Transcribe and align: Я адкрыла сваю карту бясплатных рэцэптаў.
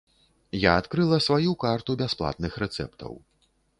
Я 0.61 0.71
адкрыла 0.83 1.19
сваю 1.27 1.53
карту 1.65 1.91
бясплатных 2.01 2.59
рэцэптаў. 2.65 3.13